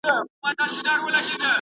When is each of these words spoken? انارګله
انارګله 0.03 1.47